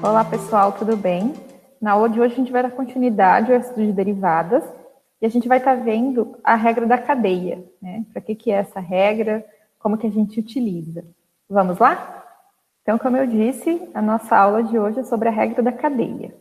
Olá, 0.00 0.24
pessoal, 0.24 0.70
tudo 0.70 0.96
bem? 0.96 1.34
Na 1.80 1.90
aula 1.90 2.08
de 2.08 2.20
hoje 2.20 2.32
a 2.32 2.36
gente 2.36 2.52
vai 2.52 2.62
dar 2.62 2.70
continuidade 2.70 3.52
ao 3.52 3.58
estudo 3.58 3.84
de 3.84 3.92
derivadas 3.92 4.62
e 5.20 5.26
a 5.26 5.28
gente 5.28 5.48
vai 5.48 5.58
estar 5.58 5.74
vendo 5.74 6.38
a 6.44 6.54
regra 6.54 6.86
da 6.86 6.96
cadeia, 6.96 7.64
né? 7.82 8.04
Para 8.12 8.22
que, 8.22 8.36
que 8.36 8.52
é 8.52 8.58
essa 8.58 8.78
regra, 8.78 9.44
como 9.76 9.98
que 9.98 10.06
a 10.06 10.10
gente 10.10 10.38
utiliza. 10.38 11.04
Vamos 11.50 11.78
lá? 11.78 12.24
Então, 12.82 12.96
como 12.96 13.16
eu 13.16 13.26
disse, 13.26 13.90
a 13.92 14.00
nossa 14.00 14.36
aula 14.36 14.62
de 14.62 14.78
hoje 14.78 15.00
é 15.00 15.04
sobre 15.04 15.28
a 15.28 15.32
regra 15.32 15.64
da 15.64 15.72
cadeia. 15.72 16.32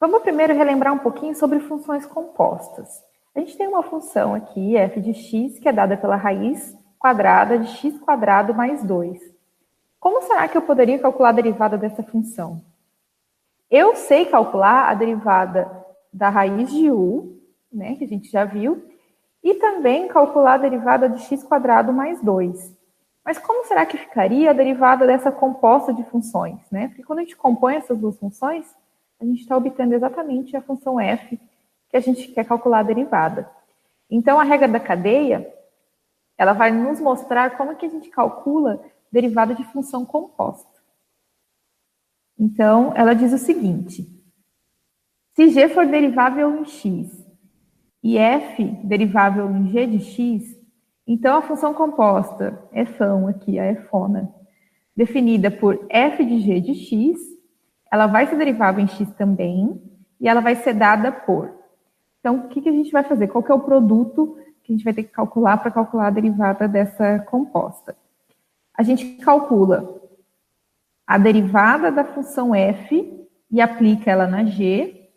Vamos 0.00 0.22
primeiro 0.22 0.56
relembrar 0.56 0.92
um 0.92 0.98
pouquinho 0.98 1.36
sobre 1.36 1.60
funções 1.60 2.04
compostas. 2.04 3.00
A 3.32 3.38
gente 3.38 3.56
tem 3.56 3.68
uma 3.68 3.84
função 3.84 4.34
aqui, 4.34 4.76
f 4.76 5.00
de 5.00 5.14
x, 5.14 5.60
que 5.60 5.68
é 5.68 5.72
dada 5.72 5.96
pela 5.96 6.16
raiz 6.16 6.76
quadrada 6.98 7.60
de 7.60 7.68
x 7.68 7.96
quadrado 8.00 8.52
mais 8.52 8.82
2. 8.82 9.31
Como 10.02 10.20
será 10.22 10.48
que 10.48 10.56
eu 10.58 10.62
poderia 10.62 10.98
calcular 10.98 11.28
a 11.28 11.32
derivada 11.40 11.78
dessa 11.78 12.02
função? 12.02 12.60
Eu 13.70 13.94
sei 13.94 14.26
calcular 14.26 14.90
a 14.90 14.94
derivada 14.94 15.70
da 16.12 16.28
raiz 16.28 16.72
de 16.72 16.90
u, 16.90 17.40
né, 17.72 17.94
que 17.94 18.02
a 18.02 18.08
gente 18.08 18.28
já 18.28 18.44
viu, 18.44 18.84
e 19.44 19.54
também 19.54 20.08
calcular 20.08 20.54
a 20.54 20.58
derivada 20.58 21.08
de 21.08 21.22
x 21.22 21.44
quadrado 21.44 21.92
mais 21.92 22.20
2. 22.20 22.76
Mas 23.24 23.38
como 23.38 23.64
será 23.64 23.86
que 23.86 23.96
ficaria 23.96 24.50
a 24.50 24.52
derivada 24.52 25.06
dessa 25.06 25.30
composta 25.30 25.94
de 25.94 26.02
funções? 26.10 26.58
Né? 26.68 26.88
Porque 26.88 27.04
quando 27.04 27.20
a 27.20 27.22
gente 27.22 27.36
compõe 27.36 27.76
essas 27.76 27.96
duas 27.96 28.18
funções, 28.18 28.66
a 29.20 29.24
gente 29.24 29.42
está 29.42 29.56
obtendo 29.56 29.94
exatamente 29.94 30.56
a 30.56 30.62
função 30.62 30.98
f 30.98 31.38
que 31.88 31.96
a 31.96 32.00
gente 32.00 32.26
quer 32.32 32.44
calcular 32.44 32.80
a 32.80 32.82
derivada. 32.82 33.48
Então, 34.10 34.40
a 34.40 34.42
regra 34.42 34.66
da 34.66 34.80
cadeia, 34.80 35.48
ela 36.36 36.54
vai 36.54 36.72
nos 36.72 36.98
mostrar 36.98 37.56
como 37.56 37.76
que 37.76 37.86
a 37.86 37.88
gente 37.88 38.10
calcula 38.10 38.82
derivada 39.12 39.54
de 39.54 39.62
função 39.64 40.04
composta. 40.04 40.80
Então, 42.38 42.92
ela 42.96 43.14
diz 43.14 43.32
o 43.32 43.38
seguinte: 43.38 44.08
se 45.36 45.50
g 45.50 45.68
for 45.68 45.86
derivável 45.86 46.56
em 46.56 46.64
x 46.64 47.10
e 48.02 48.18
f 48.18 48.64
derivável 48.82 49.48
em 49.50 49.70
g 49.70 49.86
de 49.86 50.00
x, 50.00 50.42
então 51.06 51.36
a 51.36 51.42
função 51.42 51.74
composta 51.74 52.68
fão 52.96 53.28
aqui, 53.28 53.58
a 53.58 53.82
fona, 53.84 54.34
definida 54.96 55.50
por 55.50 55.86
f 55.88 56.24
de 56.24 56.40
g 56.40 56.60
de 56.60 56.74
x, 56.74 57.20
ela 57.92 58.06
vai 58.06 58.26
ser 58.26 58.36
derivável 58.36 58.82
em 58.82 58.88
x 58.88 59.08
também, 59.14 59.80
e 60.18 60.28
ela 60.28 60.40
vai 60.40 60.56
ser 60.56 60.72
dada 60.72 61.12
por. 61.12 61.52
Então, 62.20 62.36
o 62.36 62.48
que, 62.48 62.62
que 62.62 62.68
a 62.68 62.72
gente 62.72 62.92
vai 62.92 63.02
fazer? 63.02 63.26
Qual 63.26 63.44
é 63.46 63.52
o 63.52 63.60
produto 63.60 64.38
que 64.62 64.72
a 64.72 64.76
gente 64.76 64.84
vai 64.84 64.94
ter 64.94 65.02
que 65.02 65.10
calcular 65.10 65.58
para 65.58 65.72
calcular 65.72 66.06
a 66.06 66.10
derivada 66.10 66.68
dessa 66.68 67.18
composta? 67.18 67.96
A 68.74 68.82
gente 68.82 69.16
calcula 69.16 70.00
a 71.06 71.18
derivada 71.18 71.90
da 71.90 72.04
função 72.04 72.54
f 72.54 73.26
e 73.50 73.60
aplica 73.60 74.10
ela 74.10 74.26
na 74.26 74.44
g, 74.44 75.10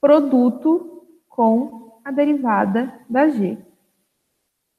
produto 0.00 1.06
com 1.28 2.00
a 2.04 2.10
derivada 2.10 2.92
da 3.08 3.28
g. 3.28 3.58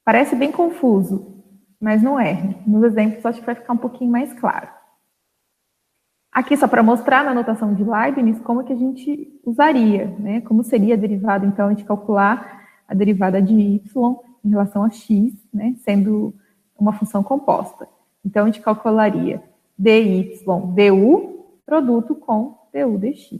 Parece 0.03 0.35
bem 0.35 0.51
confuso, 0.51 1.43
mas 1.79 2.01
não 2.01 2.19
é. 2.19 2.55
Nos 2.65 2.83
exemplos 2.83 3.25
acho 3.25 3.39
que 3.39 3.45
vai 3.45 3.55
ficar 3.55 3.73
um 3.73 3.77
pouquinho 3.77 4.11
mais 4.11 4.33
claro. 4.33 4.67
Aqui 6.31 6.55
só 6.57 6.67
para 6.67 6.83
mostrar 6.83 7.23
na 7.23 7.33
notação 7.33 7.73
de 7.73 7.83
Leibniz 7.83 8.39
como 8.39 8.63
que 8.63 8.73
a 8.73 8.75
gente 8.75 9.39
usaria, 9.43 10.07
né? 10.19 10.41
Como 10.41 10.63
seria 10.63 10.93
a 10.93 10.97
derivada, 10.97 11.45
então, 11.45 11.67
a 11.67 11.69
gente 11.69 11.85
calcular 11.85 12.67
a 12.87 12.93
derivada 12.93 13.41
de 13.41 13.53
y 13.53 14.15
em 14.43 14.49
relação 14.49 14.83
a 14.83 14.89
x, 14.89 15.33
né? 15.53 15.75
Sendo 15.79 16.33
uma 16.77 16.93
função 16.93 17.23
composta. 17.23 17.87
Então, 18.25 18.43
a 18.43 18.45
gente 18.47 18.61
calcularia 18.61 19.41
dy 19.77 20.43
du, 20.45 21.45
produto 21.65 22.15
com 22.15 22.57
du 22.73 22.97
dx. 22.97 23.39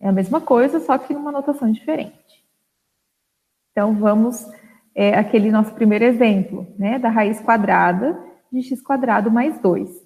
É 0.00 0.08
a 0.08 0.12
mesma 0.12 0.40
coisa, 0.40 0.80
só 0.80 0.98
que 0.98 1.14
numa 1.14 1.30
notação 1.30 1.70
diferente. 1.70 2.44
Então, 3.70 3.94
vamos 3.94 4.46
é, 4.94 5.14
aquele 5.14 5.50
nosso 5.50 5.72
primeiro 5.74 6.04
exemplo, 6.04 6.66
né, 6.78 6.98
da 6.98 7.08
raiz 7.08 7.40
quadrada 7.40 8.18
de 8.50 8.62
x 8.62 8.82
quadrado 8.82 9.30
mais 9.30 9.58
2. 9.60 10.02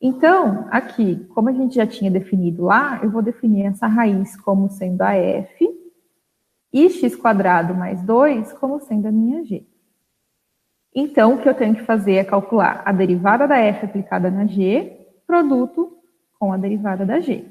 Então, 0.00 0.68
aqui, 0.70 1.26
como 1.34 1.48
a 1.48 1.52
gente 1.52 1.74
já 1.74 1.86
tinha 1.86 2.10
definido 2.10 2.64
lá, 2.64 3.00
eu 3.02 3.10
vou 3.10 3.22
definir 3.22 3.66
essa 3.66 3.86
raiz 3.86 4.36
como 4.36 4.70
sendo 4.70 5.02
a 5.02 5.14
f 5.14 5.68
e 6.72 6.90
x 6.90 7.16
quadrado 7.16 7.74
mais 7.74 8.02
2 8.02 8.52
como 8.54 8.80
sendo 8.80 9.06
a 9.06 9.12
minha 9.12 9.44
g. 9.44 9.66
Então, 11.00 11.34
o 11.34 11.38
que 11.38 11.48
eu 11.48 11.54
tenho 11.54 11.76
que 11.76 11.84
fazer 11.84 12.14
é 12.14 12.24
calcular 12.24 12.82
a 12.84 12.90
derivada 12.90 13.46
da 13.46 13.56
f 13.56 13.86
aplicada 13.86 14.32
na 14.32 14.46
g, 14.46 14.98
produto 15.24 15.96
com 16.40 16.52
a 16.52 16.56
derivada 16.56 17.06
da 17.06 17.20
g. 17.20 17.44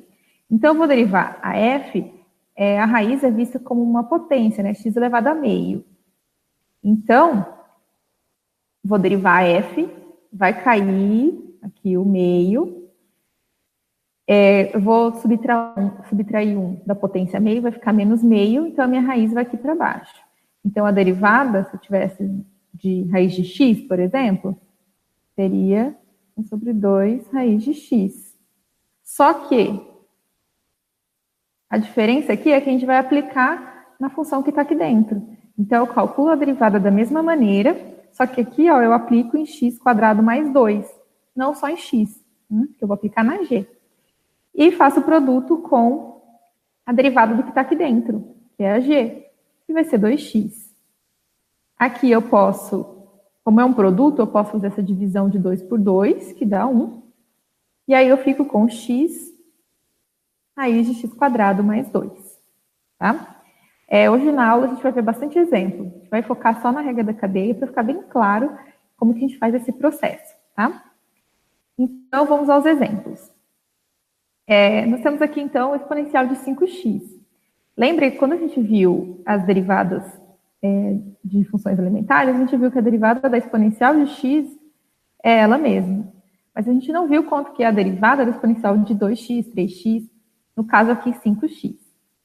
Então, 0.51 0.73
eu 0.73 0.77
vou 0.77 0.85
derivar 0.85 1.39
a 1.41 1.57
f, 1.57 2.13
é, 2.57 2.77
a 2.77 2.83
raiz 2.83 3.23
é 3.23 3.31
vista 3.31 3.57
como 3.57 3.81
uma 3.81 4.03
potência, 4.03 4.61
né? 4.61 4.73
x 4.73 4.93
elevado 4.97 5.29
a 5.29 5.33
meio. 5.33 5.85
Então, 6.83 7.45
vou 8.83 8.99
derivar 8.99 9.41
a 9.41 9.47
f, 9.47 9.89
vai 10.31 10.61
cair 10.61 11.57
aqui 11.61 11.97
o 11.97 12.03
meio, 12.03 12.89
é, 14.27 14.75
eu 14.75 14.81
vou 14.81 15.15
subtrair, 15.21 16.05
subtrair 16.09 16.59
1 16.59 16.81
da 16.85 16.93
potência 16.93 17.39
meio, 17.39 17.61
vai 17.61 17.71
ficar 17.71 17.93
menos 17.93 18.21
meio, 18.21 18.67
então 18.67 18.83
a 18.83 18.89
minha 18.89 19.01
raiz 19.01 19.31
vai 19.31 19.43
aqui 19.43 19.55
para 19.55 19.73
baixo. 19.73 20.21
Então, 20.65 20.85
a 20.85 20.91
derivada, 20.91 21.63
se 21.63 21.77
eu 21.77 21.79
tivesse 21.79 22.45
de 22.77 23.03
raiz 23.11 23.33
de 23.33 23.43
x, 23.43 23.81
por 23.81 23.99
exemplo, 23.99 24.59
seria 25.35 25.95
1 26.37 26.43
sobre 26.43 26.73
2 26.73 27.27
raiz 27.29 27.63
de 27.63 27.73
x. 27.73 28.37
Só 29.03 29.33
que 29.33 29.81
a 31.69 31.77
diferença 31.77 32.33
aqui 32.33 32.51
é 32.51 32.61
que 32.61 32.69
a 32.69 32.71
gente 32.71 32.85
vai 32.85 32.97
aplicar 32.97 33.95
na 33.99 34.09
função 34.09 34.43
que 34.43 34.49
está 34.49 34.61
aqui 34.61 34.75
dentro. 34.75 35.21
Então, 35.57 35.85
eu 35.85 35.93
calculo 35.93 36.29
a 36.29 36.35
derivada 36.35 36.79
da 36.79 36.91
mesma 36.91 37.23
maneira, 37.23 37.75
só 38.11 38.27
que 38.27 38.41
aqui 38.41 38.69
ó, 38.69 38.81
eu 38.81 38.93
aplico 38.93 39.37
em 39.37 39.45
x 39.45 39.79
quadrado 39.79 40.21
mais 40.21 40.51
2, 40.53 40.85
não 41.35 41.55
só 41.55 41.67
em 41.67 41.77
x, 41.77 42.23
hum, 42.49 42.67
que 42.77 42.83
eu 42.83 42.87
vou 42.87 42.95
aplicar 42.95 43.23
na 43.23 43.43
g. 43.43 43.67
E 44.53 44.71
faço 44.71 44.99
o 44.99 45.03
produto 45.03 45.57
com 45.57 46.21
a 46.85 46.93
derivada 46.93 47.35
do 47.35 47.43
que 47.43 47.49
está 47.49 47.61
aqui 47.61 47.75
dentro, 47.75 48.35
que 48.55 48.63
é 48.63 48.71
a 48.71 48.79
g, 48.79 49.25
que 49.65 49.73
vai 49.73 49.83
ser 49.83 49.99
2x. 49.99 50.66
Aqui 51.77 52.09
eu 52.09 52.21
posso, 52.21 53.07
como 53.43 53.61
é 53.61 53.65
um 53.65 53.73
produto, 53.73 54.19
eu 54.19 54.27
posso 54.27 54.51
fazer 54.51 54.67
essa 54.67 54.81
divisão 54.81 55.29
de 55.29 55.37
2 55.37 55.63
por 55.63 55.79
2, 55.79 56.33
que 56.33 56.45
dá 56.45 56.65
1. 56.65 57.03
E 57.87 57.93
aí 57.93 58.07
eu 58.07 58.17
fico 58.17 58.45
com 58.45 58.67
x 58.67 59.33
raiz 60.57 60.87
de 60.87 60.95
x 60.95 61.13
quadrado 61.13 61.63
mais 61.63 61.87
2. 61.89 62.11
Tá? 62.97 63.43
É, 63.87 64.09
hoje 64.09 64.31
na 64.31 64.49
aula 64.49 64.65
a 64.65 64.69
gente 64.69 64.81
vai 64.81 64.91
ver 64.91 65.03
bastante 65.03 65.37
exemplo. 65.37 65.85
A 65.85 65.99
gente 65.99 66.09
vai 66.09 66.23
focar 66.23 66.61
só 66.61 66.71
na 66.71 66.81
regra 66.81 67.03
da 67.03 67.13
cadeia 67.13 67.53
para 67.53 67.67
ficar 67.67 67.83
bem 67.83 68.01
claro 68.09 68.57
como 68.97 69.13
que 69.13 69.19
a 69.19 69.27
gente 69.27 69.37
faz 69.37 69.53
esse 69.53 69.71
processo. 69.71 70.35
Tá? 70.55 70.83
Então, 71.77 72.25
vamos 72.25 72.49
aos 72.49 72.65
exemplos. 72.65 73.31
É, 74.47 74.85
nós 74.87 75.01
temos 75.01 75.21
aqui, 75.21 75.39
então, 75.39 75.71
o 75.71 75.75
exponencial 75.75 76.25
de 76.25 76.35
5x. 76.35 77.03
Lembre 77.77 78.11
que 78.11 78.17
quando 78.17 78.33
a 78.33 78.37
gente 78.37 78.59
viu 78.59 79.21
as 79.25 79.45
derivadas 79.45 80.03
é, 80.67 80.99
de 81.23 81.43
funções 81.45 81.79
elementares, 81.79 82.35
a 82.35 82.37
gente 82.37 82.55
viu 82.57 82.71
que 82.71 82.77
a 82.77 82.81
derivada 82.81 83.29
da 83.29 83.37
exponencial 83.37 83.95
de 83.95 84.11
x 84.11 84.47
é 85.23 85.39
ela 85.39 85.57
mesma. 85.57 86.11
Mas 86.53 86.67
a 86.67 86.73
gente 86.73 86.91
não 86.91 87.07
viu 87.07 87.23
quanto 87.23 87.53
que 87.53 87.63
é 87.63 87.67
a 87.67 87.71
derivada 87.71 88.25
da 88.25 88.31
exponencial 88.31 88.77
de 88.77 88.95
2x, 88.95 89.53
3x, 89.53 90.09
no 90.55 90.63
caso 90.63 90.91
aqui 90.91 91.11
5x, 91.11 91.75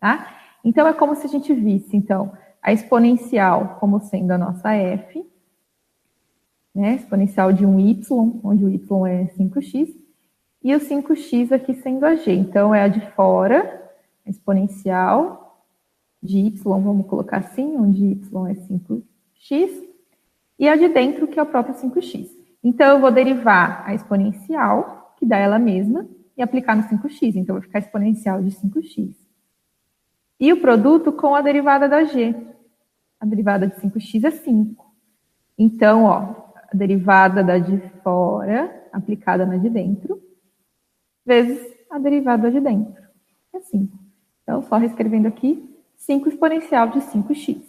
tá? 0.01 0.27
Então, 0.65 0.87
é 0.87 0.93
como 0.93 1.15
se 1.15 1.27
a 1.27 1.29
gente 1.29 1.53
visse, 1.53 1.97
então, 1.97 2.33
a 2.63 2.73
exponencial 2.73 3.77
como 3.79 4.01
sendo 4.01 4.31
a 4.31 4.39
nossa 4.39 4.73
f, 4.73 5.25
né, 6.75 6.95
exponencial 6.95 7.53
de 7.53 7.67
um 7.67 7.79
y, 7.79 8.41
onde 8.43 8.65
o 8.65 8.71
y 8.71 9.07
é 9.07 9.25
5x, 9.37 9.95
e 10.65 10.75
o 10.75 10.81
5x 10.81 11.53
aqui 11.53 11.75
sendo 11.75 12.07
a 12.07 12.15
g. 12.15 12.33
Então, 12.33 12.75
é 12.75 12.83
a 12.83 12.89
de 12.89 13.01
fora, 13.13 13.91
a 14.25 14.31
exponencial, 14.31 15.42
de 16.23 16.39
y, 16.39 16.63
vamos 16.63 17.07
colocar 17.07 17.39
assim, 17.39 17.77
onde 17.77 18.05
y 18.05 18.49
é 18.49 18.55
5x, 18.55 19.93
e 20.59 20.69
a 20.69 20.77
de 20.77 20.89
dentro, 20.89 21.27
que 21.27 21.41
é 21.41 21.43
o 21.43 21.47
próprio 21.47 21.75
5x. 21.75 22.31
Então, 22.63 22.87
eu 22.87 23.01
vou 23.01 23.11
derivar 23.11 23.83
a 23.85 23.95
exponencial, 23.95 25.15
que 25.19 25.27
dá 25.27 25.37
ela 25.37 25.59
mesma, 25.59 26.07
e 26.37 26.43
aplicar 26.43 26.77
no 26.77 26.85
5x. 26.85 27.35
Então, 27.35 27.57
vai 27.57 27.63
ficar 27.63 27.81
exponencial 27.81 28.41
de 28.41 28.51
5x. 28.51 29.17
E 30.39 30.53
o 30.53 30.61
produto 30.61 31.13
com 31.13 31.35
a 31.35 31.41
derivada 31.41 31.89
da 31.89 32.05
g. 32.05 32.35
A 33.19 33.27
derivada 33.27 33.67
de 33.67 33.75
5x 33.77 34.25
é 34.25 34.31
5. 34.31 34.93
Então, 35.59 36.05
ó, 36.05 36.53
a 36.71 36.77
derivada 36.77 37.43
da 37.43 37.59
de 37.59 37.79
fora, 38.03 38.89
aplicada 38.93 39.45
na 39.45 39.57
de 39.57 39.69
dentro, 39.69 40.23
vezes 41.25 41.61
a 41.91 41.99
derivada 41.99 42.51
de 42.51 42.61
dentro. 42.61 43.03
É 43.53 43.61
5. 43.61 43.99
Então, 44.43 44.63
só 44.63 44.77
reescrevendo 44.77 45.29
aqui, 45.29 45.72
5 46.03 46.29
exponencial 46.29 46.89
de 46.89 47.01
5x. 47.01 47.63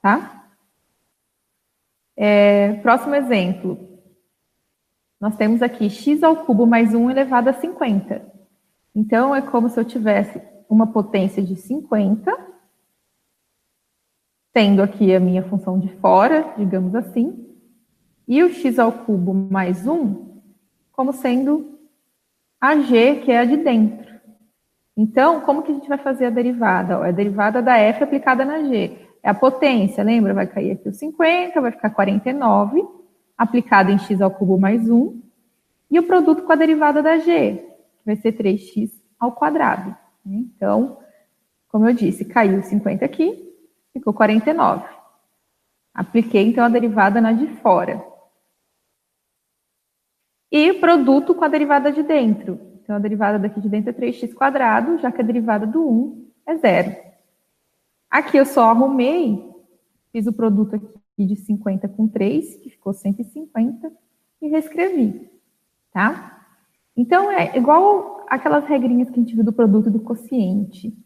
Tá? 0.00 0.48
É, 2.16 2.74
próximo 2.74 3.14
exemplo. 3.14 3.78
nós 5.20 5.36
temos 5.36 5.62
aqui 5.62 5.90
x 5.90 6.22
ao 6.22 6.44
cubo 6.44 6.66
mais 6.66 6.94
1 6.94 7.10
elevado 7.10 7.50
a 7.50 7.52
50. 7.52 8.32
Então, 8.94 9.34
é 9.34 9.42
como 9.42 9.68
se 9.68 9.78
eu 9.78 9.84
tivesse 9.84 10.40
uma 10.68 10.86
potência 10.86 11.42
de 11.42 11.56
50, 11.56 12.34
tendo 14.52 14.82
aqui 14.82 15.14
a 15.14 15.20
minha 15.20 15.42
função 15.48 15.78
de 15.78 15.88
fora, 15.96 16.54
digamos 16.56 16.94
assim, 16.94 17.46
e 18.26 18.42
o 18.42 18.52
x 18.52 18.78
ao 18.78 18.92
cubo 18.92 19.34
mais 19.34 19.86
1 19.86 20.28
como 20.92 21.12
sendo 21.12 21.78
a 22.60 22.76
g, 22.76 23.20
que 23.20 23.30
é 23.30 23.38
a 23.38 23.44
de 23.44 23.56
dentro. 23.58 24.17
Então, 25.00 25.42
como 25.42 25.62
que 25.62 25.70
a 25.70 25.74
gente 25.76 25.88
vai 25.88 25.98
fazer 25.98 26.26
a 26.26 26.30
derivada? 26.30 26.94
é 27.06 27.10
a 27.10 27.12
derivada 27.12 27.62
da 27.62 27.78
f 27.78 28.02
aplicada 28.02 28.44
na 28.44 28.64
g. 28.64 28.98
É 29.22 29.30
a 29.30 29.34
potência, 29.34 30.02
lembra? 30.02 30.34
Vai 30.34 30.48
cair 30.48 30.72
aqui 30.72 30.88
o 30.88 30.92
50, 30.92 31.60
vai 31.60 31.70
ficar 31.70 31.90
49, 31.90 32.84
aplicado 33.36 33.92
em 33.92 33.98
x 34.00 34.20
ao 34.20 34.28
cubo 34.28 34.58
mais 34.58 34.90
1, 34.90 35.22
e 35.88 36.00
o 36.00 36.02
produto 36.02 36.42
com 36.42 36.52
a 36.52 36.56
derivada 36.56 37.00
da 37.00 37.16
g, 37.16 37.58
que 37.98 38.04
vai 38.04 38.16
ser 38.16 38.32
3x 38.32 38.90
ao 39.20 39.30
quadrado. 39.30 39.96
Então, 40.26 40.98
como 41.68 41.88
eu 41.88 41.94
disse, 41.94 42.24
caiu 42.24 42.60
50 42.60 43.04
aqui, 43.04 43.54
ficou 43.92 44.12
49. 44.12 44.84
Apliquei, 45.94 46.48
então, 46.48 46.64
a 46.64 46.68
derivada 46.68 47.20
na 47.20 47.32
de 47.32 47.46
fora. 47.58 48.04
E 50.50 50.72
produto 50.74 51.36
com 51.36 51.44
a 51.44 51.48
derivada 51.48 51.92
de 51.92 52.02
dentro. 52.02 52.67
Então, 52.88 52.96
a 52.96 53.00
derivada 53.00 53.38
daqui 53.38 53.60
de 53.60 53.68
dentro 53.68 53.90
é 53.90 53.92
3x 53.92 54.32
quadrado, 54.32 54.96
já 54.96 55.12
que 55.12 55.20
a 55.20 55.24
derivada 55.24 55.66
do 55.66 55.86
1 55.86 56.26
é 56.46 56.56
zero. 56.56 56.96
Aqui 58.10 58.38
eu 58.38 58.46
só 58.46 58.70
arrumei, 58.70 59.46
fiz 60.10 60.26
o 60.26 60.32
produto 60.32 60.74
aqui 60.74 61.26
de 61.26 61.36
50 61.36 61.86
com 61.86 62.08
3, 62.08 62.56
que 62.56 62.70
ficou 62.70 62.94
150, 62.94 63.92
e 64.40 64.48
reescrevi, 64.48 65.30
tá? 65.92 66.46
Então, 66.96 67.30
é 67.30 67.58
igual 67.58 68.24
aquelas 68.26 68.64
regrinhas 68.64 69.10
que 69.10 69.20
a 69.20 69.22
gente 69.22 69.34
viu 69.34 69.44
do 69.44 69.52
produto 69.52 69.90
do 69.90 70.00
quociente. 70.00 70.96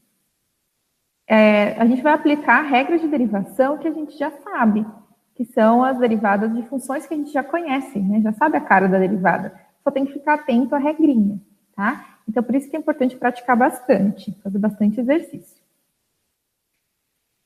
É, 1.27 1.73
a 1.81 1.85
gente 1.85 2.01
vai 2.01 2.13
aplicar 2.13 2.63
regras 2.63 3.01
de 3.01 3.09
derivação 3.09 3.77
que 3.79 3.89
a 3.89 3.93
gente 3.93 4.17
já 4.17 4.31
sabe, 4.31 4.87
que 5.35 5.45
são 5.47 5.83
as 5.83 5.99
derivadas 5.99 6.55
de 6.55 6.63
funções 6.69 7.09
que 7.09 7.15
a 7.15 7.17
gente 7.17 7.33
já 7.33 7.43
conhece, 7.43 7.99
né? 7.99 8.21
Já 8.21 8.33
sabe 8.35 8.57
a 8.57 8.61
cara 8.61 8.87
da 8.87 9.01
derivada. 9.01 9.61
Só 9.83 9.91
tem 9.91 10.07
que 10.07 10.13
ficar 10.13 10.35
atento 10.35 10.77
à 10.77 10.79
regrinha, 10.79 11.41
tá? 11.83 12.21
Então, 12.29 12.43
por 12.45 12.55
isso 12.55 12.71
que 12.71 12.77
é 12.77 12.79
importante 12.79 13.17
praticar 13.17 13.57
bastante, 13.57 14.33
fazer 14.43 14.59
bastante 14.59 15.01
exercício. 15.01 15.61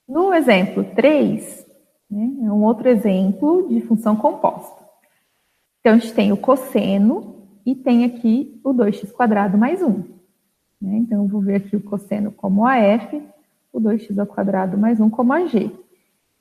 No 0.06 0.35
exemplo 0.35 0.85
3, 0.94 1.67
né, 2.11 2.47
é 2.47 2.53
um 2.53 2.62
outro 2.62 2.87
exemplo 2.87 3.67
de 3.67 3.81
função 3.81 4.15
composta. 4.15 4.85
Então, 5.81 5.94
a 5.94 5.97
gente 5.97 6.12
tem 6.12 6.33
o 6.33 6.37
cosseno 6.37 7.49
e 7.65 7.75
tem 7.75 8.05
aqui 8.05 8.61
o 8.62 8.75
2x 8.75 9.11
quadrado 9.11 9.56
mais 9.56 9.83
1. 9.83 9.88
Né? 10.83 10.97
Então, 10.99 11.23
eu 11.23 11.29
vou 11.29 11.41
ver 11.41 11.56
aqui 11.56 11.75
o 11.75 11.83
cosseno 11.83 12.31
como 12.31 12.67
AF, 12.67 13.23
o 13.73 13.81
2x 13.81 14.19
ao 14.19 14.27
quadrado 14.27 14.77
mais 14.77 15.00
1 15.00 15.09
como 15.09 15.33
AG. 15.33 15.73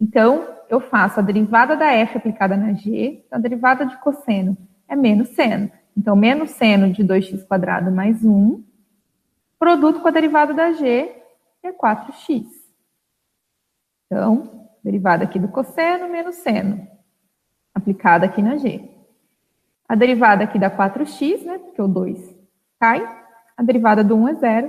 Então, 0.01 0.45
eu 0.69 0.81
faço 0.81 1.21
a 1.21 1.23
derivada 1.23 1.77
da 1.77 1.93
f 1.93 2.17
aplicada 2.17 2.57
na 2.57 2.73
g, 2.73 3.23
então 3.25 3.39
a 3.39 3.41
derivada 3.41 3.85
de 3.85 3.97
cosseno 3.97 4.57
é 4.89 4.95
menos 4.95 5.29
seno. 5.29 5.71
Então, 5.95 6.15
menos 6.15 6.51
seno 6.51 6.91
de 6.91 7.03
2x 7.03 7.45
quadrado 7.47 7.91
mais 7.91 8.23
1, 8.23 8.63
produto 9.57 10.01
com 10.01 10.07
a 10.07 10.11
derivada 10.11 10.53
da 10.53 10.73
g, 10.73 11.11
é 11.63 11.71
4x. 11.71 12.45
Então, 14.05 14.69
derivada 14.83 15.23
aqui 15.23 15.39
do 15.39 15.47
cosseno 15.47 16.09
menos 16.09 16.35
seno, 16.35 16.87
aplicada 17.73 18.25
aqui 18.25 18.41
na 18.41 18.57
g. 18.57 18.89
A 19.87 19.95
derivada 19.95 20.43
aqui 20.43 20.59
dá 20.59 20.69
4x, 20.69 21.43
né, 21.43 21.57
porque 21.59 21.81
o 21.81 21.87
2 21.87 22.35
cai. 22.79 23.01
A 23.55 23.63
derivada 23.63 24.03
do 24.03 24.15
1 24.15 24.27
é 24.27 24.33
zero. 24.35 24.67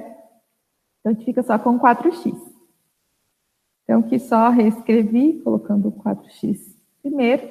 Então, 1.00 1.11
a 1.11 1.12
gente 1.12 1.25
fica 1.25 1.43
só 1.43 1.58
com 1.58 1.78
4x. 1.78 2.34
Então, 3.82 4.02
que 4.02 4.19
só 4.19 4.49
reescrevi, 4.50 5.40
colocando 5.43 5.88
o 5.88 5.93
4x 5.93 6.76
primeiro. 7.00 7.49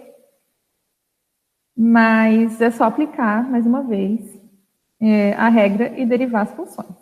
Mas 1.75 2.61
é 2.61 2.71
só 2.71 2.85
aplicar, 2.85 3.49
mais 3.49 3.65
uma 3.65 3.83
vez, 3.83 4.39
é, 5.01 5.33
a 5.33 5.49
regra 5.49 5.99
e 5.99 6.05
derivar 6.05 6.43
as 6.43 6.53
funções. 6.53 6.95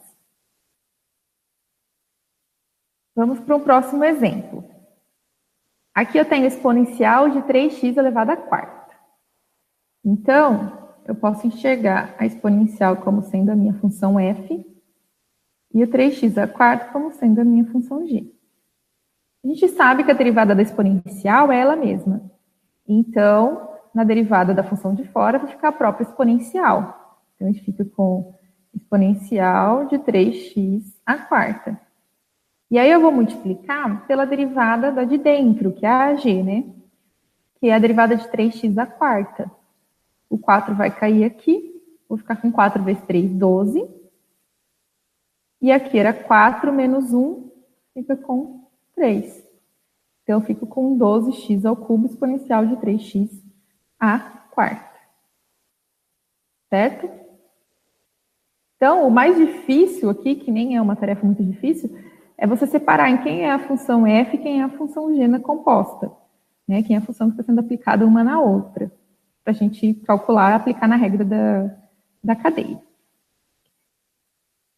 Vamos 3.15 3.39
para 3.39 3.55
o 3.55 3.61
próximo 3.61 4.03
exemplo. 4.03 4.63
Aqui 5.93 6.17
eu 6.17 6.25
tenho 6.25 6.47
exponencial 6.47 7.29
de 7.29 7.39
3x 7.43 7.95
elevado 7.95 8.31
à 8.31 8.37
quarta. 8.37 8.95
Então, 10.03 10.91
eu 11.05 11.13
posso 11.13 11.45
enxergar 11.45 12.15
a 12.17 12.25
exponencial 12.25 12.97
como 12.97 13.21
sendo 13.21 13.51
a 13.51 13.55
minha 13.55 13.73
função 13.75 14.19
f 14.19 14.65
e 15.73 15.83
o 15.83 15.87
3x 15.87 16.37
à 16.37 16.47
quarta 16.47 16.91
como 16.91 17.11
sendo 17.11 17.41
a 17.41 17.43
minha 17.43 17.65
função 17.65 18.05
g. 18.07 18.33
A 19.43 19.47
gente 19.47 19.67
sabe 19.69 20.03
que 20.03 20.11
a 20.11 20.15
derivada 20.15 20.55
da 20.55 20.61
exponencial 20.61 21.51
é 21.51 21.59
ela 21.59 21.75
mesma. 21.75 22.31
Então, 22.87 23.72
na 23.93 24.03
derivada 24.03 24.53
da 24.53 24.63
função 24.63 24.95
de 24.95 25.03
fora, 25.09 25.37
vai 25.37 25.47
ficar 25.49 25.69
a 25.69 25.73
própria 25.73 26.03
exponencial. 26.03 27.19
Então, 27.35 27.47
a 27.47 27.51
gente 27.51 27.63
fica 27.63 27.85
com 27.85 28.33
exponencial 28.73 29.85
de 29.85 29.99
3x 29.99 30.81
à 31.05 31.17
quarta. 31.17 31.79
E 32.71 32.79
aí 32.79 32.89
eu 32.89 32.99
vou 32.99 33.11
multiplicar 33.11 34.07
pela 34.07 34.25
derivada 34.25 34.91
da 34.91 35.03
de 35.03 35.17
dentro, 35.17 35.71
que 35.71 35.85
é 35.85 35.89
a 35.89 36.15
g, 36.15 36.41
né? 36.41 36.65
Que 37.59 37.67
é 37.67 37.75
a 37.75 37.79
derivada 37.79 38.15
de 38.15 38.27
3x 38.29 38.77
à 38.79 38.85
quarta. 38.85 39.51
O 40.27 40.39
4 40.39 40.73
vai 40.73 40.89
cair 40.89 41.23
aqui, 41.23 41.79
vou 42.09 42.17
ficar 42.17 42.37
com 42.37 42.51
4 42.51 42.81
vezes 42.81 43.03
3, 43.03 43.31
12. 43.31 43.87
E 45.61 45.71
aqui 45.71 45.99
era 45.99 46.13
4 46.13 46.73
menos 46.73 47.13
1, 47.13 47.51
fica 47.93 48.17
com 48.17 48.67
3. 48.95 49.47
Então, 50.23 50.39
eu 50.39 50.41
fico 50.41 50.65
com 50.65 50.97
12x 50.97 51.65
ao 51.65 51.75
cubo 51.75 52.07
exponencial 52.07 52.65
de 52.65 52.75
3x 52.77 53.42
à 53.99 54.19
quarta. 54.51 54.99
Certo? 56.69 57.09
Então, 58.75 59.07
o 59.07 59.11
mais 59.11 59.37
difícil 59.37 60.09
aqui, 60.09 60.35
que 60.35 60.51
nem 60.51 60.75
é 60.75 60.81
uma 60.81 60.95
tarefa 60.95 61.25
muito 61.25 61.43
difícil, 61.43 61.89
é 62.37 62.45
você 62.45 62.67
separar 62.67 63.09
em 63.09 63.21
quem 63.23 63.43
é 63.43 63.51
a 63.51 63.59
função 63.59 64.05
f 64.05 64.35
e 64.35 64.39
quem 64.39 64.61
é 64.61 64.63
a 64.63 64.69
função 64.69 65.13
g 65.15 65.27
na 65.27 65.39
composta. 65.39 66.11
Né? 66.67 66.83
Quem 66.83 66.95
é 66.95 66.99
a 66.99 67.01
função 67.01 67.27
que 67.27 67.33
está 67.33 67.43
sendo 67.43 67.59
aplicada 67.59 68.05
uma 68.05 68.23
na 68.23 68.39
outra. 68.39 68.91
Para 69.43 69.51
a 69.51 69.55
gente 69.55 69.93
calcular, 70.05 70.53
aplicar 70.53 70.87
na 70.87 70.95
regra 70.95 71.23
da, 71.23 71.75
da 72.23 72.35
cadeia. 72.35 72.81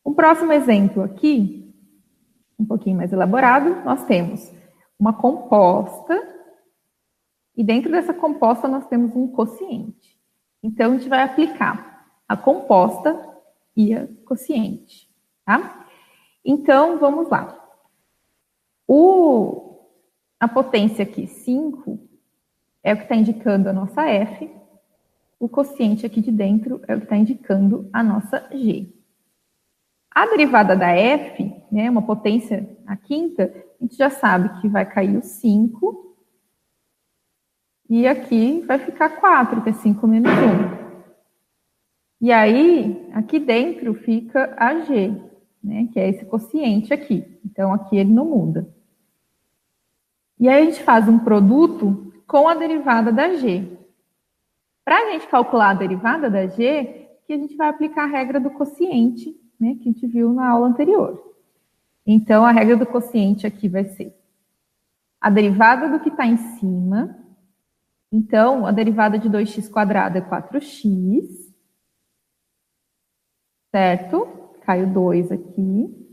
Um 0.06 0.14
próximo 0.14 0.52
exemplo 0.52 1.02
aqui 1.04 1.66
um 2.60 2.66
pouquinho 2.66 2.98
mais 2.98 3.12
elaborado, 3.12 3.84
nós 3.84 4.06
temos 4.06 4.52
uma 5.00 5.14
composta, 5.14 6.35
e 7.56 7.64
dentro 7.64 7.92
dessa 7.92 8.14
composta 8.14 8.68
nós 8.68 8.86
temos 8.88 9.16
um 9.16 9.28
quociente. 9.28 10.18
Então, 10.62 10.92
a 10.92 10.98
gente 10.98 11.10
vai 11.10 11.22
aplicar 11.22 12.08
a 12.28 12.36
composta 12.36 13.34
e 13.76 13.94
a 13.94 14.08
quociente, 14.26 15.10
tá? 15.46 15.88
Então, 16.44 16.98
vamos 16.98 17.30
lá. 17.30 17.62
O, 18.88 19.80
a 20.40 20.48
potência 20.48 21.04
aqui, 21.04 21.28
5, 21.28 22.00
é 22.84 22.94
o 22.94 22.98
que 22.98 23.04
está 23.04 23.16
indicando 23.16 23.70
a 23.70 23.74
nossa 23.74 24.04
F. 24.04 24.50
O 25.40 25.50
quociente 25.50 26.06
aqui 26.06 26.22
de 26.22 26.32
dentro 26.32 26.82
é 26.88 26.96
o 26.96 27.00
que 27.00 27.06
está 27.06 27.18
indicando 27.18 27.90
a 27.92 28.04
nossa 28.04 28.48
G. 28.52 28.94
A 30.12 30.28
derivada 30.28 30.76
da 30.76 30.92
F, 30.92 31.64
né, 31.72 31.90
uma 31.90 32.02
potência 32.02 32.78
a 32.86 32.96
quinta, 32.96 33.52
a 33.80 33.84
gente 33.84 33.98
já 33.98 34.10
sabe 34.10 34.62
que 34.62 34.70
vai 34.70 34.86
cair 34.86 35.18
o 35.18 35.22
5. 35.22 36.05
E 37.90 38.08
aqui 38.08 38.62
vai 38.62 38.80
ficar 38.80 39.10
4, 39.10 39.62
que 39.62 39.70
é 39.70 39.74
5 39.74 40.08
menos 40.08 40.32
1. 40.32 40.86
E 42.22 42.32
aí, 42.32 43.10
aqui 43.14 43.40
dentro 43.40 43.94
fica 43.94 44.56
a 44.58 44.80
G, 44.80 45.14
né, 45.64 45.88
que 45.92 46.00
é 46.00 46.10
esse 46.10 46.26
quociente 46.26 46.94
aqui. 46.94 47.40
Então, 47.46 47.74
aqui 47.74 47.98
ele 47.98 48.12
não 48.12 48.26
muda. 48.26 48.68
E 50.40 50.50
aí, 50.50 50.64
a 50.64 50.66
gente 50.66 50.84
faz 50.84 51.08
um 51.08 51.20
produto 51.20 52.14
com 52.28 52.48
a 52.48 52.56
derivada 52.56 53.12
da 53.12 53.36
G. 53.36 53.78
Para 54.84 54.98
a 54.98 55.12
gente 55.12 55.28
calcular 55.28 55.72
a 55.72 55.76
derivada 55.76 56.30
da 56.30 56.48
G, 56.48 57.08
que 57.28 57.34
a 57.34 57.38
gente 57.38 57.56
vai 57.56 57.70
aplicar 57.70 58.04
a 58.04 58.08
regra 58.08 58.40
do 58.40 58.50
quociente 58.50 59.36
né, 59.60 59.76
que 59.76 59.90
a 59.90 59.92
gente 59.92 60.08
viu 60.08 60.34
na 60.34 60.50
aula 60.50 60.68
anterior. 60.68 61.34
Então, 62.06 62.46
a 62.46 62.52
regra 62.52 62.78
do 62.78 62.86
quociente 62.86 63.48
aqui 63.48 63.68
vai 63.68 63.86
ser 63.86 64.16
a 65.20 65.30
derivada 65.30 65.90
do 65.90 66.00
que 66.00 66.10
está 66.10 66.26
em 66.26 66.38
cima. 66.38 67.18
Então, 68.12 68.66
a 68.66 68.72
derivada 68.72 69.20
de 69.20 69.30
2x 69.30 69.70
quadrado 69.70 70.18
é 70.18 70.22
4x. 70.22 71.54
Certo? 73.74 74.28
Cai 74.62 74.84
o 74.84 74.94
2 74.94 75.32
aqui. 75.32 76.06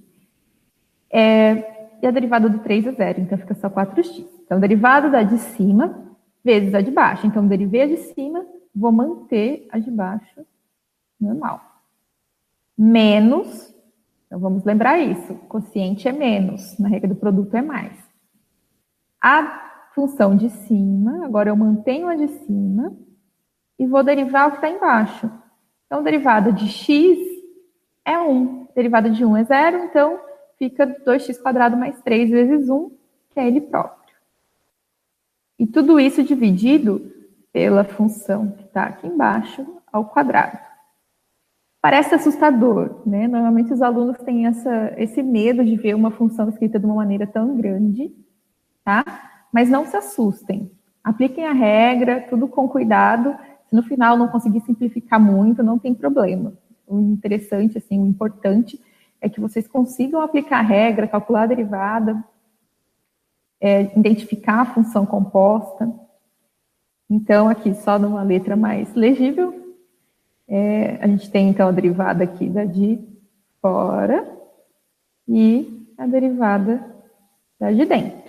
É, 1.10 1.98
e 2.02 2.06
a 2.06 2.10
derivada 2.10 2.48
do 2.48 2.58
3 2.60 2.86
é 2.86 2.92
zero, 2.92 3.20
então 3.20 3.38
fica 3.38 3.54
só 3.54 3.68
4x. 3.68 4.26
Então, 4.44 4.58
derivada 4.58 5.08
da 5.08 5.22
de 5.22 5.38
cima 5.38 6.16
vezes 6.42 6.74
a 6.74 6.80
de 6.80 6.90
baixo. 6.90 7.26
Então, 7.26 7.46
derivei 7.46 7.82
a 7.82 7.86
de 7.86 7.98
cima 7.98 8.44
vou 8.74 8.90
manter 8.90 9.66
a 9.70 9.78
de 9.78 9.90
baixo 9.90 10.46
normal. 11.20 11.60
Menos, 12.76 13.72
então 14.26 14.38
vamos 14.40 14.64
lembrar 14.64 14.98
isso, 14.98 15.34
quociente 15.48 16.08
é 16.08 16.12
menos, 16.12 16.78
na 16.78 16.88
regra 16.88 17.08
do 17.08 17.14
produto 17.14 17.54
é 17.54 17.62
mais. 17.62 17.96
A 19.20 19.71
função 19.94 20.36
de 20.36 20.48
cima, 20.50 21.24
agora 21.24 21.50
eu 21.50 21.56
mantenho 21.56 22.08
a 22.08 22.14
de 22.14 22.28
cima 22.28 22.96
e 23.78 23.86
vou 23.86 24.02
derivar 24.02 24.48
o 24.48 24.50
que 24.52 24.56
está 24.58 24.68
embaixo. 24.68 25.30
Então, 25.86 26.02
derivada 26.02 26.52
de 26.52 26.68
x 26.68 27.18
é 28.04 28.18
1, 28.18 28.68
derivada 28.74 29.10
de 29.10 29.24
1 29.24 29.36
é 29.36 29.44
0, 29.44 29.76
então 29.84 30.20
fica 30.58 30.86
2x 30.86 31.40
quadrado 31.40 31.76
mais 31.76 32.00
3 32.00 32.30
vezes 32.30 32.68
1, 32.68 32.90
que 33.30 33.40
é 33.40 33.46
ele 33.46 33.60
próprio. 33.60 34.16
E 35.58 35.66
tudo 35.66 36.00
isso 36.00 36.22
dividido 36.22 37.12
pela 37.52 37.84
função 37.84 38.50
que 38.52 38.64
está 38.64 38.84
aqui 38.84 39.06
embaixo 39.06 39.66
ao 39.92 40.06
quadrado. 40.06 40.58
Parece 41.80 42.14
assustador, 42.14 43.02
né? 43.04 43.26
Normalmente 43.26 43.72
os 43.72 43.82
alunos 43.82 44.16
têm 44.18 44.46
essa, 44.46 44.94
esse 44.96 45.22
medo 45.22 45.64
de 45.64 45.76
ver 45.76 45.94
uma 45.94 46.10
função 46.10 46.48
escrita 46.48 46.78
de 46.78 46.86
uma 46.86 46.94
maneira 46.94 47.26
tão 47.26 47.56
grande, 47.56 48.14
tá? 48.84 49.31
Mas 49.52 49.68
não 49.68 49.84
se 49.86 49.96
assustem. 49.96 50.70
Apliquem 51.04 51.46
a 51.46 51.52
regra, 51.52 52.20
tudo 52.28 52.48
com 52.48 52.68
cuidado. 52.68 53.36
Se 53.68 53.76
no 53.76 53.82
final 53.82 54.16
não 54.16 54.28
conseguir 54.28 54.60
simplificar 54.60 55.20
muito, 55.20 55.62
não 55.62 55.78
tem 55.78 55.94
problema. 55.94 56.54
O 56.86 56.98
interessante, 56.98 57.78
assim, 57.78 58.00
o 58.02 58.06
importante 58.06 58.80
é 59.20 59.28
que 59.28 59.40
vocês 59.40 59.68
consigam 59.68 60.20
aplicar 60.20 60.58
a 60.58 60.62
regra, 60.62 61.06
calcular 61.06 61.42
a 61.42 61.46
derivada, 61.46 62.24
é, 63.60 63.82
identificar 63.96 64.60
a 64.60 64.64
função 64.64 65.06
composta. 65.06 65.92
Então, 67.08 67.48
aqui, 67.48 67.74
só 67.74 67.98
numa 67.98 68.22
letra 68.22 68.56
mais 68.56 68.92
legível, 68.94 69.76
é, 70.48 70.98
a 71.00 71.06
gente 71.06 71.30
tem, 71.30 71.48
então, 71.48 71.68
a 71.68 71.72
derivada 71.72 72.24
aqui 72.24 72.48
da 72.48 72.64
de 72.64 72.98
fora 73.60 74.28
e 75.28 75.86
a 75.96 76.06
derivada 76.06 76.84
da 77.60 77.70
de 77.70 77.84
dentro. 77.84 78.21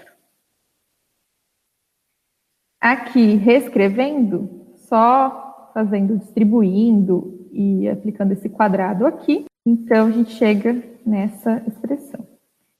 Aqui, 2.83 3.35
reescrevendo, 3.35 4.73
só 4.75 5.71
fazendo, 5.73 6.17
distribuindo 6.17 7.47
e 7.53 7.87
aplicando 7.87 8.33
esse 8.33 8.49
quadrado 8.49 9.07
aqui, 9.07 9.45
então 9.65 10.07
a 10.07 10.11
gente 10.11 10.31
chega 10.31 10.83
nessa 11.05 11.63
expressão. 11.65 12.27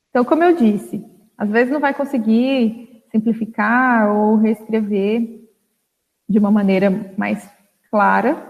Então, 0.10 0.25
como 0.25 0.43
eu 0.43 0.57
disse, 0.57 1.05
às 1.38 1.50
vezes 1.50 1.72
não 1.72 1.79
vai 1.79 1.93
conseguir 1.93 3.01
simplificar 3.13 4.13
ou 4.13 4.36
reescrever 4.36 5.48
de 6.27 6.38
uma 6.38 6.51
maneira 6.51 6.91
mais 7.17 7.50
clara, 7.89 8.45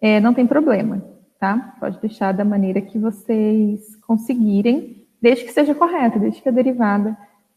é, 0.00 0.18
não 0.18 0.32
tem 0.32 0.46
problema, 0.46 1.04
tá? 1.38 1.76
Pode 1.78 2.00
deixar 2.00 2.32
da 2.32 2.42
maneira 2.42 2.80
que 2.80 2.98
vocês 2.98 3.94
conseguirem, 3.96 5.06
desde 5.20 5.44
que 5.44 5.52
seja 5.52 5.74
correta, 5.74 6.18
desde 6.18 6.40
que 6.40 6.48
a 6.48 6.52
derivada 6.52 7.14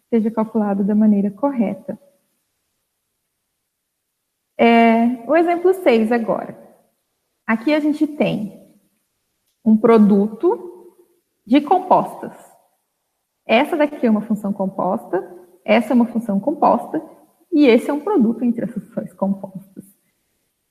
seja 0.10 0.30
calculada 0.30 0.84
da 0.84 0.94
maneira 0.94 1.32
correta. 1.32 1.98
É, 4.64 5.24
o 5.26 5.36
exemplo 5.36 5.74
6 5.74 6.12
agora. 6.12 6.56
Aqui 7.48 7.74
a 7.74 7.80
gente 7.80 8.06
tem 8.06 8.62
um 9.66 9.76
produto 9.76 10.96
de 11.44 11.62
compostas. 11.62 12.32
Essa 13.44 13.76
daqui 13.76 14.06
é 14.06 14.10
uma 14.12 14.22
função 14.22 14.54
composta, 14.54 15.36
essa 15.66 15.94
é 15.94 15.96
uma 15.96 16.06
função 16.06 16.40
composta, 16.40 17.02
e 17.52 17.66
esse 17.66 17.90
é 17.90 17.94
um 17.94 18.02
produto 18.02 18.46
entre 18.46 18.66
as 18.66 18.72
funções 18.72 19.12
compostas. 19.14 19.84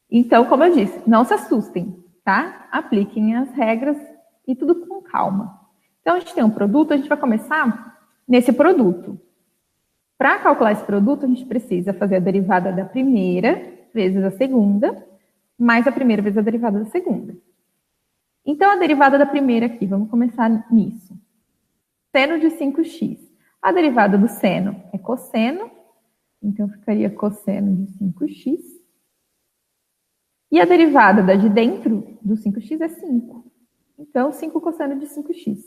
Então, 0.08 0.44
como 0.44 0.62
eu 0.62 0.72
disse, 0.72 1.02
não 1.04 1.24
se 1.24 1.34
assustem, 1.34 2.00
tá? 2.24 2.68
Apliquem 2.70 3.34
as 3.34 3.50
regras 3.54 3.98
e 4.46 4.54
tudo 4.54 4.86
com 4.86 5.02
calma. 5.02 5.68
Então, 6.00 6.14
a 6.14 6.20
gente 6.20 6.32
tem 6.32 6.44
um 6.44 6.50
produto, 6.50 6.92
a 6.92 6.96
gente 6.96 7.08
vai 7.08 7.18
começar 7.18 7.98
nesse 8.28 8.52
produto. 8.52 9.20
Para 10.16 10.38
calcular 10.38 10.70
esse 10.70 10.84
produto, 10.84 11.24
a 11.24 11.28
gente 11.28 11.44
precisa 11.44 11.92
fazer 11.92 12.16
a 12.16 12.20
derivada 12.20 12.70
da 12.70 12.84
primeira 12.84 13.79
vezes 13.92 14.22
a 14.24 14.30
segunda, 14.30 15.06
mais 15.58 15.86
a 15.86 15.92
primeira 15.92 16.22
vezes 16.22 16.38
a 16.38 16.42
derivada 16.42 16.78
da 16.78 16.86
segunda. 16.86 17.36
Então, 18.44 18.70
a 18.70 18.76
derivada 18.76 19.18
da 19.18 19.26
primeira 19.26 19.66
aqui, 19.66 19.86
vamos 19.86 20.10
começar 20.10 20.48
nisso. 20.72 21.14
Seno 22.10 22.38
de 22.38 22.48
5x. 22.48 23.18
A 23.60 23.72
derivada 23.72 24.16
do 24.16 24.28
seno 24.28 24.82
é 24.92 24.98
cosseno, 24.98 25.70
então, 26.42 26.68
ficaria 26.68 27.10
cosseno 27.10 27.76
de 27.76 27.92
5x. 27.98 28.58
E 30.50 30.60
a 30.60 30.64
derivada 30.64 31.22
da 31.22 31.34
de 31.34 31.48
dentro 31.48 32.18
do 32.22 32.34
5x 32.34 32.80
é 32.80 32.88
5. 32.88 33.44
Então, 33.98 34.32
5 34.32 34.60
cosseno 34.60 34.98
de 34.98 35.06
5x. 35.06 35.58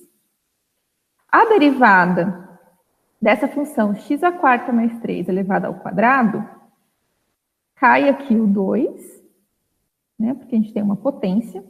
A 1.32 1.46
derivada 1.46 2.60
dessa 3.22 3.48
função 3.48 3.96
x 3.96 4.22
a 4.22 4.32
quarta 4.32 4.74
mais 4.74 5.00
3 5.00 5.30
elevado 5.30 5.66
ao 5.66 5.76
quadrado, 5.76 6.44
cai 7.84 8.08
aqui 8.08 8.34
o 8.34 8.48
2, 8.48 9.22
né, 10.18 10.34
porque 10.36 10.56
a 10.56 10.58
gente 10.58 10.72
tem 10.72 10.82
uma 10.82 10.96
potência. 10.96 11.62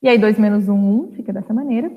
E 0.00 0.08
aí, 0.08 0.16
2 0.16 0.38
menos 0.38 0.66
1, 0.66 0.74
1, 0.74 1.12
fica 1.12 1.30
dessa 1.30 1.52
maneira. 1.52 1.92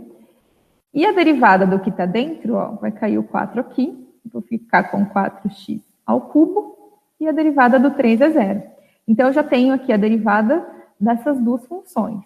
E 0.94 1.06
a 1.06 1.14
derivada 1.14 1.66
do 1.66 1.80
que 1.80 1.90
está 1.90 2.06
dentro, 2.06 2.56
ó, 2.56 2.72
vai 2.72 2.92
cair 2.92 3.18
o 3.18 3.24
4 3.24 3.62
aqui, 3.62 4.06
vou 4.30 4.42
ficar 4.42 4.92
com 4.92 5.06
4x 5.06 5.82
ao 6.06 6.20
cubo, 6.20 7.00
e 7.18 7.30
a 7.30 7.32
derivada 7.32 7.80
do 7.80 7.92
3 7.92 8.20
é 8.20 8.30
zero. 8.30 8.64
Então, 9.08 9.28
eu 9.28 9.34
já 9.34 9.44
tenho 9.44 9.74
aqui 9.74 9.94
a 9.94 9.98
derivada 9.98 10.68
dessas 11.00 11.40
duas 11.40 11.66
funções. 11.66 12.26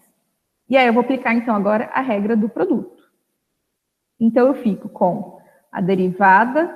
E 0.68 0.76
aí, 0.76 0.88
eu 0.88 0.94
vou 0.94 1.02
aplicar, 1.04 1.36
então, 1.36 1.56
agora 1.56 1.92
a 1.94 2.02
regra 2.02 2.36
do 2.36 2.50
produto. 2.50 3.04
Então, 4.20 4.48
eu 4.48 4.56
fico 4.56 4.90
com 4.90 5.40
a 5.72 5.80
derivada 5.80 6.76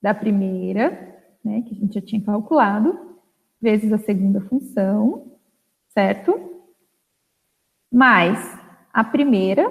da 0.00 0.14
primeira, 0.14 1.15
né, 1.46 1.62
que 1.62 1.72
a 1.72 1.76
gente 1.78 1.94
já 1.94 2.00
tinha 2.00 2.20
calculado, 2.20 3.16
vezes 3.62 3.92
a 3.92 3.98
segunda 3.98 4.40
função, 4.40 5.38
certo? 5.88 6.38
Mais 7.90 8.36
a 8.92 9.04
primeira 9.04 9.64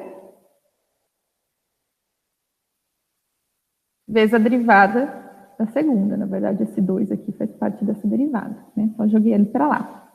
vezes 4.07 4.33
a 4.33 4.37
derivada 4.37 5.23
da 5.59 5.67
segunda. 5.67 6.15
Na 6.15 6.25
verdade, 6.25 6.63
esse 6.63 6.81
2 6.81 7.11
aqui 7.11 7.31
faz 7.33 7.51
parte 7.51 7.83
dessa 7.83 8.07
derivada, 8.07 8.55
né? 8.75 8.93
Só 8.95 9.07
joguei 9.07 9.33
ele 9.33 9.45
para 9.45 9.67
lá. 9.67 10.11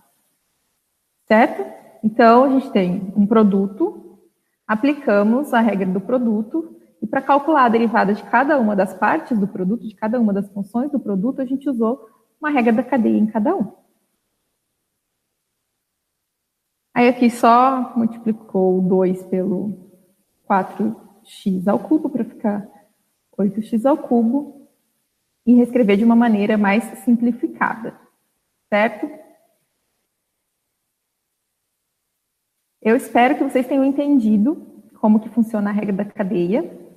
Certo? 1.27 1.63
Então, 2.03 2.45
a 2.45 2.49
gente 2.49 2.73
tem 2.73 3.13
um 3.15 3.27
produto, 3.27 4.19
aplicamos 4.67 5.53
a 5.53 5.61
regra 5.61 5.87
do 5.87 6.01
produto, 6.01 6.80
para 7.11 7.21
calcular 7.21 7.65
a 7.65 7.69
derivada 7.69 8.15
de 8.15 8.23
cada 8.23 8.59
uma 8.59 8.77
das 8.77 8.95
partes 8.95 9.39
do 9.39 9.49
produto, 9.49 9.87
de 9.87 9.95
cada 9.95 10.21
uma 10.21 10.33
das 10.33 10.49
funções 10.51 10.91
do 10.91 11.01
produto, 11.01 11.43
a 11.43 11.45
gente 11.45 11.69
usou 11.69 12.09
uma 12.41 12.51
regra 12.51 12.73
da 12.73 12.83
cadeia 12.83 13.19
em 13.19 13.27
cada 13.27 13.55
um. 13.55 13.73
Aí 16.95 17.09
aqui 17.09 17.31
só 17.31 17.93
multiplicou 17.97 18.79
o 18.79 18.83
2 18.83 19.25
pelo 19.25 19.91
4x 20.49 21.67
ao 21.67 21.79
cubo 21.79 22.09
para 22.09 22.25
ficar 22.25 22.69
8x 23.39 23.85
ao 23.87 23.97
cubo 23.97 24.69
e 25.47 25.55
reescrever 25.55 25.97
de 25.97 26.05
uma 26.05 26.17
maneira 26.17 26.59
mais 26.59 26.85
simplificada, 27.01 27.99
certo? 28.69 29.11
Eu 32.83 32.97
espero 32.97 33.37
que 33.37 33.45
vocês 33.45 33.67
tenham 33.67 33.85
entendido 33.85 34.67
como 35.01 35.21
que 35.21 35.29
funciona 35.29 35.71
a 35.71 35.73
regra 35.73 35.97
da 35.97 36.05
cadeia. 36.05 36.90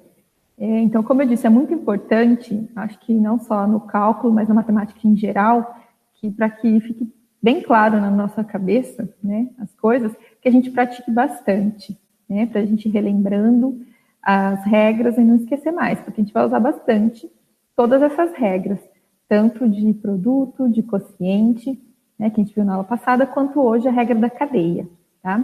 É, 0.64 0.80
então, 0.80 1.04
como 1.04 1.22
eu 1.22 1.28
disse, 1.28 1.46
é 1.46 1.50
muito 1.50 1.74
importante, 1.74 2.70
acho 2.74 2.98
que 3.00 3.14
não 3.14 3.38
só 3.38 3.68
no 3.68 3.82
cálculo, 3.82 4.34
mas 4.34 4.48
na 4.48 4.56
matemática 4.56 5.06
em 5.06 5.14
geral, 5.14 5.76
que 6.14 6.32
para 6.32 6.50
que 6.50 6.80
fique 6.80 7.14
bem 7.42 7.62
claro 7.62 8.00
na 8.00 8.10
nossa 8.10 8.46
cabeça, 8.46 9.14
né, 9.22 9.50
as 9.60 9.76
coisas, 9.76 10.16
que 10.42 10.48
a 10.48 10.52
gente 10.52 10.72
pratique 10.72 11.12
bastante, 11.12 12.00
né, 12.30 12.46
para 12.46 12.62
a 12.62 12.66
gente 12.66 12.88
ir 12.88 12.92
relembrando 12.92 13.78
as 14.22 14.64
regras 14.64 15.18
e 15.18 15.22
não 15.22 15.36
esquecer 15.36 15.74
mais, 15.74 16.00
porque 16.00 16.22
a 16.22 16.24
gente 16.24 16.34
vai 16.34 16.46
usar 16.46 16.62
bastante 16.62 17.30
todas 17.76 18.02
essas 18.02 18.32
regras, 18.32 18.80
tanto 19.28 19.68
de 19.68 19.94
produto, 19.94 20.70
de 20.70 20.82
quociente, 20.82 21.78
né, 22.18 22.30
que 22.30 22.40
a 22.40 22.44
gente 22.46 22.56
viu 22.56 22.64
na 22.64 22.76
aula 22.76 22.86
passada, 22.86 23.26
quanto 23.26 23.60
hoje 23.60 23.90
a 23.90 23.92
regra 23.92 24.16
da 24.16 24.30
cadeia, 24.30 24.88
tá? 25.22 25.44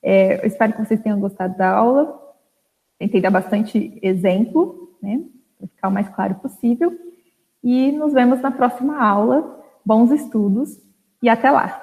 É, 0.00 0.40
eu 0.40 0.46
espero 0.46 0.72
que 0.72 0.84
vocês 0.84 1.00
tenham 1.00 1.18
gostado 1.18 1.58
da 1.58 1.68
aula, 1.68 2.21
tentei 3.02 3.20
dar 3.20 3.30
bastante 3.30 3.98
exemplo, 4.00 4.96
né, 5.02 5.24
para 5.58 5.66
ficar 5.66 5.88
o 5.88 5.92
mais 5.92 6.08
claro 6.08 6.36
possível, 6.36 6.96
e 7.62 7.90
nos 7.90 8.12
vemos 8.12 8.40
na 8.40 8.50
próxima 8.52 9.02
aula. 9.02 9.60
Bons 9.84 10.12
estudos 10.12 10.80
e 11.20 11.28
até 11.28 11.50
lá! 11.50 11.81